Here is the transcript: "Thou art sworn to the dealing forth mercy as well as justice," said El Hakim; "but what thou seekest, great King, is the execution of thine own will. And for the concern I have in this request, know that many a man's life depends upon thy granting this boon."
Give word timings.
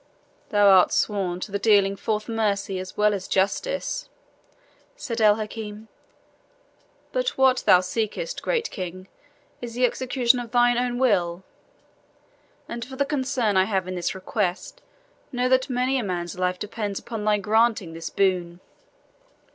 "Thou 0.49 0.67
art 0.67 0.91
sworn 0.91 1.39
to 1.41 1.51
the 1.51 1.59
dealing 1.59 1.95
forth 1.95 2.27
mercy 2.27 2.79
as 2.79 2.97
well 2.97 3.13
as 3.13 3.27
justice," 3.27 4.09
said 4.95 5.21
El 5.21 5.35
Hakim; 5.35 5.89
"but 7.11 7.37
what 7.37 7.57
thou 7.67 7.81
seekest, 7.81 8.41
great 8.41 8.71
King, 8.71 9.07
is 9.61 9.75
the 9.75 9.85
execution 9.85 10.39
of 10.39 10.49
thine 10.49 10.79
own 10.79 10.97
will. 10.97 11.43
And 12.67 12.83
for 12.83 12.95
the 12.95 13.05
concern 13.05 13.55
I 13.57 13.65
have 13.65 13.87
in 13.87 13.93
this 13.93 14.15
request, 14.15 14.81
know 15.31 15.47
that 15.49 15.69
many 15.69 15.99
a 15.99 16.03
man's 16.03 16.35
life 16.35 16.57
depends 16.57 16.97
upon 16.99 17.23
thy 17.23 17.37
granting 17.37 17.93
this 17.93 18.09
boon." 18.09 18.59